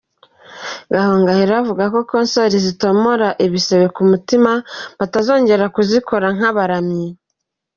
[0.93, 4.51] Gahongayire avuga ko 'concert zitomora ibisebe ku mutima
[4.99, 7.11] batazongera kuzikora nk'abaramyi'.